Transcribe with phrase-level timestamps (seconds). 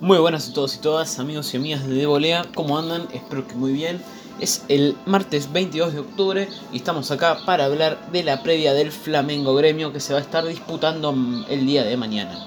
[0.00, 3.06] Muy buenas a todos y todas, amigos y amigas de Volea, ¿cómo andan?
[3.12, 4.02] Espero que muy bien.
[4.40, 8.90] Es el martes 22 de octubre y estamos acá para hablar de la previa del
[8.90, 11.14] Flamengo Gremio que se va a estar disputando
[11.48, 12.44] el día de mañana.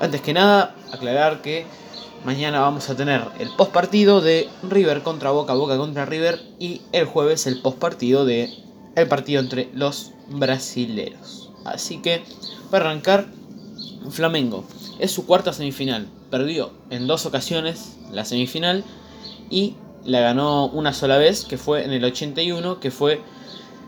[0.00, 1.66] Antes que nada, aclarar que
[2.24, 6.80] mañana vamos a tener el post partido de River contra Boca, Boca contra River y
[6.92, 8.50] el jueves el post partido de
[8.96, 11.50] el partido entre los brasileros.
[11.66, 12.24] Así que,
[12.70, 13.26] para arrancar,
[14.10, 14.64] Flamengo
[14.98, 16.08] es su cuarta semifinal.
[16.30, 18.84] Perdió en dos ocasiones la semifinal
[19.50, 23.20] y la ganó una sola vez, que fue en el 81, que fue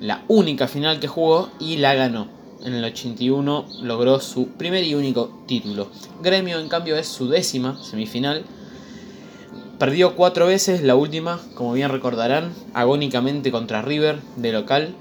[0.00, 2.28] la única final que jugó y la ganó.
[2.64, 5.88] En el 81 logró su primer y único título.
[6.22, 8.44] Gremio, en cambio, es su décima semifinal.
[9.78, 14.94] Perdió cuatro veces, la última, como bien recordarán, agónicamente contra River de local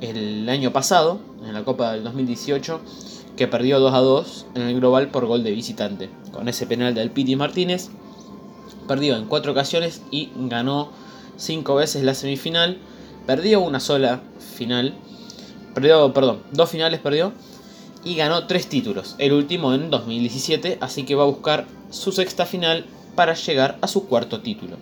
[0.00, 2.80] el año pasado, en la Copa del 2018
[3.36, 6.10] que perdió 2 a 2 en el global por gol de visitante.
[6.32, 7.90] Con ese penal del Piti Martínez,
[8.86, 10.90] perdió en 4 ocasiones y ganó
[11.36, 12.78] 5 veces la semifinal.
[13.26, 14.20] Perdió una sola
[14.56, 14.94] final,
[15.74, 17.32] perdió, perdón, dos finales perdió
[18.04, 22.44] y ganó 3 títulos, el último en 2017, así que va a buscar su sexta
[22.44, 24.76] final para llegar a su cuarto título.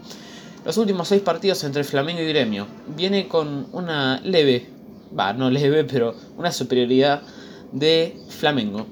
[0.65, 4.69] Los últimos 6 partidos entre Flamengo y Gremio viene con una leve,
[5.17, 7.23] va, no leve, pero una superioridad
[7.73, 8.87] de Flamengo.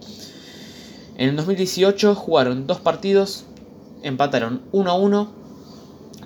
[1.16, 3.44] En el 2018 jugaron dos partidos,
[4.02, 5.32] empataron 1 a 1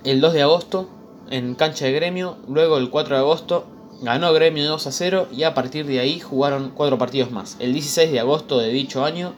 [0.05, 0.88] el 2 de agosto
[1.30, 3.66] en cancha de gremio, luego el 4 de agosto
[4.02, 7.56] ganó gremio 2 a 0 y a partir de ahí jugaron cuatro partidos más.
[7.58, 9.33] El 16 de agosto de dicho año,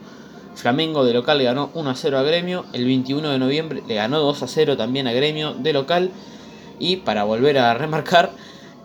[0.55, 4.19] Flamengo de local ganó 1 a 0 a gremio, el 21 de noviembre le ganó
[4.19, 6.11] 2 a 0 también a gremio de local
[6.79, 8.31] y para volver a remarcar,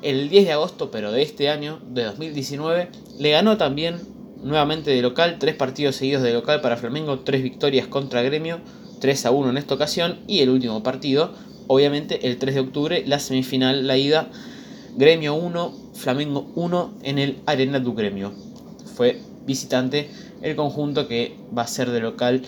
[0.02, 4.00] el 10 de agosto, pero de este año, de 2019, le ganó también
[4.42, 8.60] nuevamente de local, tres partidos seguidos de local para Flamengo, tres victorias contra Gremio,
[9.02, 11.32] 3 a 1 en esta ocasión y el último partido,
[11.66, 14.30] obviamente el 3 de octubre, la semifinal, la ida,
[14.96, 18.32] Gremio 1, Flamengo 1 en el Arena du Gremio.
[18.94, 20.08] Fue visitante
[20.40, 22.42] el conjunto que va a ser de local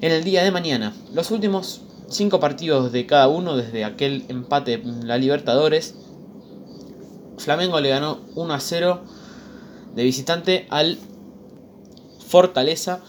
[0.00, 0.94] en el día de mañana.
[1.14, 5.94] Los últimos cinco partidos de cada uno desde aquel empate en la Libertadores,
[7.36, 9.00] Flamengo le ganó 1 a 0
[9.98, 10.96] de visitante al
[12.24, 13.02] Fortaleza.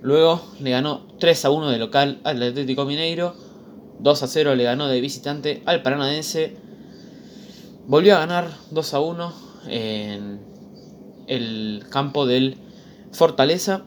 [0.00, 3.34] Luego le ganó 3 a 1 de local al Atlético Mineiro.
[4.00, 6.56] 2 a 0 le ganó de visitante al Paranaense.
[7.86, 9.34] Volvió a ganar 2 a 1
[9.66, 10.40] en
[11.26, 12.56] el campo del
[13.12, 13.84] Fortaleza.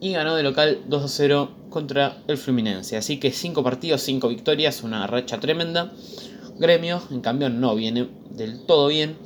[0.00, 2.96] Y ganó de local 2 a 0 contra el Fluminense.
[2.96, 5.92] Así que 5 partidos, 5 victorias, una racha tremenda.
[6.60, 9.16] Gremio, en cambio, no viene del todo bien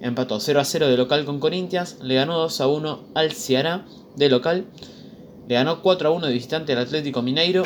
[0.00, 3.84] empató 0 a 0 de local con Corinthians, le ganó 2 a 1 al Ceará
[4.16, 4.64] de local,
[5.48, 7.64] le ganó 4 a 1 de visitante al Atlético Mineiro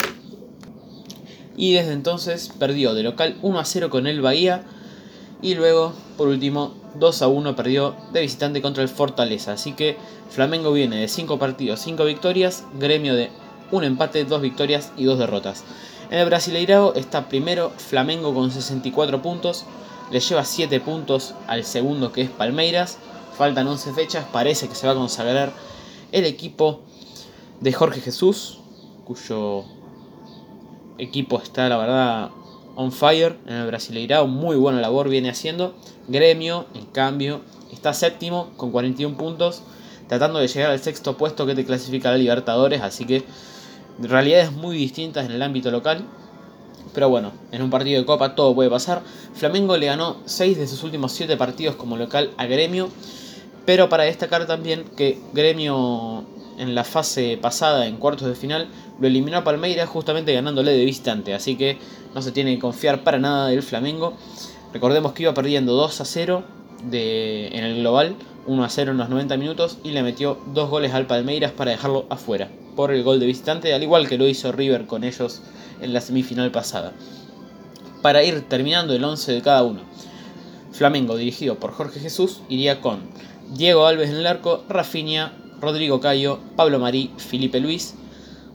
[1.57, 4.65] y desde entonces perdió de local 1 a 0 con el Bahía
[5.43, 9.53] y luego por último 2 a 1 perdió de visitante contra el Fortaleza.
[9.53, 9.97] Así que
[10.31, 13.31] Flamengo viene de 5 partidos, 5 victorias, gremio de
[13.71, 15.65] 1 empate, 2 victorias y 2 derrotas.
[16.11, 19.65] En el Brasileirao está primero Flamengo con 64 puntos,
[20.15, 22.99] le lleva 7 puntos al segundo que es Palmeiras.
[23.37, 25.53] Faltan 11 fechas, parece que se va a consagrar
[26.13, 26.83] el equipo
[27.61, 28.61] de Jorge Jesús,
[29.05, 29.65] cuyo
[30.99, 32.31] equipo está la verdad
[32.77, 35.75] on fire en el Brasileirao, muy buena labor viene haciendo.
[36.07, 37.41] Gremio, en cambio,
[37.73, 39.63] está séptimo con 41 puntos,
[40.07, 43.25] tratando de llegar al sexto puesto que te clasifica a Libertadores, así que
[43.99, 46.05] realidades muy distintas en el ámbito local.
[46.95, 49.03] Pero bueno, en un partido de Copa todo puede pasar.
[49.35, 52.89] Flamengo le ganó 6 de sus últimos 7 partidos como local a Gremio.
[53.67, 56.25] Pero para destacar también que Gremio
[56.59, 58.69] en la fase pasada, en cuartos de final,
[59.01, 61.35] lo eliminó a Palmeiras justamente ganándole de visitante.
[61.35, 61.79] Así que
[62.15, 64.15] no se tiene que confiar para nada del Flamengo.
[64.73, 66.45] Recordemos que iba perdiendo 2 a 0
[66.91, 68.15] de, en el global,
[68.47, 71.73] 1 a 0 en los 90 minutos y le metió dos goles al Palmeiras para
[71.73, 75.43] dejarlo afuera por el gol de visitante, al igual que lo hizo River con ellos
[75.81, 76.93] en la semifinal pasada.
[78.03, 79.81] Para ir terminando el 11 de cada uno.
[80.73, 83.01] Flamengo, dirigido por Jorge Jesús, iría con
[83.53, 87.95] Diego Alves en el arco, Rafinha, Rodrigo Cayo, Pablo Marí, Felipe Luis,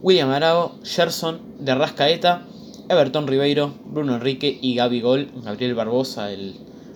[0.02, 2.46] William Arago, Gerson, de Rascaeta,
[2.90, 6.56] Everton Ribeiro, Bruno Enrique y Gaby Gol, Gabriel Barbosa, el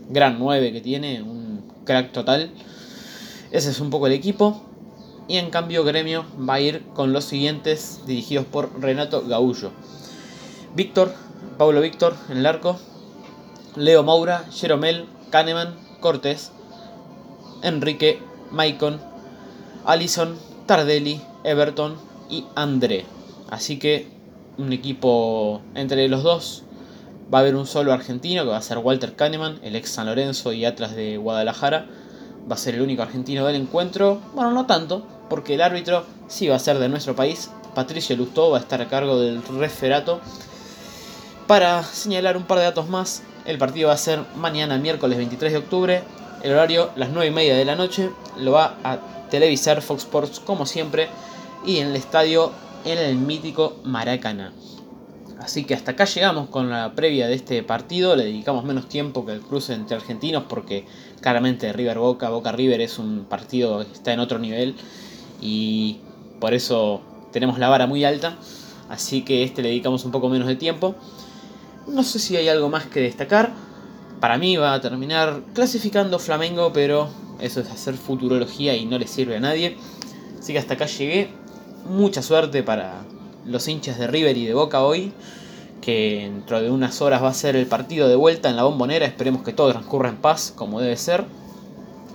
[0.09, 2.51] gran 9 que tiene, un crack total.
[3.51, 4.61] Ese es un poco el equipo.
[5.27, 9.71] Y en cambio Gremio va a ir con los siguientes dirigidos por Renato Gaullo.
[10.75, 11.13] Víctor,
[11.57, 12.77] Pablo Víctor en el arco,
[13.75, 16.51] Leo Moura, Jeromel, Kahneman, Cortés,
[17.61, 18.19] Enrique,
[18.51, 18.99] Maicon,
[19.85, 21.95] Alison, Tardelli, Everton
[22.29, 23.05] y André.
[23.49, 24.07] Así que
[24.57, 26.63] un equipo entre los dos
[27.33, 30.05] va a haber un solo argentino que va a ser Walter Kahneman, el ex San
[30.05, 31.87] Lorenzo y Atlas de Guadalajara.
[32.49, 34.19] Va a ser el único argentino del encuentro.
[34.35, 37.49] Bueno, no tanto, porque el árbitro sí va a ser de nuestro país.
[37.73, 40.21] Patricio Lustó va a estar a cargo del referato.
[41.47, 45.51] Para señalar un par de datos más, el partido va a ser mañana, miércoles 23
[45.51, 46.03] de octubre.
[46.41, 48.09] El horario, las 9 y media de la noche.
[48.37, 48.99] Lo va a
[49.29, 51.09] televisar Fox Sports como siempre.
[51.65, 52.51] Y en el estadio,
[52.85, 54.53] en el mítico Maracaná.
[55.43, 58.15] Así que hasta acá llegamos con la previa de este partido.
[58.15, 60.85] Le dedicamos menos tiempo que el cruce entre argentinos porque
[61.19, 64.75] claramente River Boca, Boca River es un partido que está en otro nivel
[65.41, 65.97] y
[66.39, 67.01] por eso
[67.33, 68.37] tenemos la vara muy alta.
[68.87, 70.95] Así que este le dedicamos un poco menos de tiempo.
[71.87, 73.51] No sé si hay algo más que destacar.
[74.21, 77.09] Para mí va a terminar clasificando Flamengo, pero
[77.41, 79.75] eso es hacer futurología y no le sirve a nadie.
[80.39, 81.31] Así que hasta acá llegué.
[81.85, 83.01] Mucha suerte para
[83.45, 85.13] los hinchas de River y de Boca hoy,
[85.81, 89.05] que dentro de unas horas va a ser el partido de vuelta en la bombonera,
[89.05, 91.25] esperemos que todo transcurra en paz como debe ser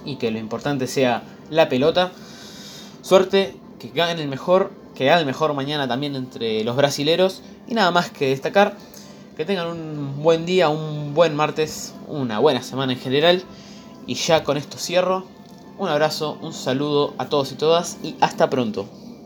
[0.04, 2.12] y que lo importante sea la pelota.
[3.02, 7.74] Suerte, que gane el mejor, que haga el mejor mañana también entre los brasileros y
[7.74, 8.76] nada más que destacar.
[9.36, 13.44] Que tengan un buen día, un buen martes, una buena semana en general.
[14.06, 15.24] Y ya con esto cierro.
[15.78, 18.88] Un abrazo, un saludo a todos y todas y hasta pronto.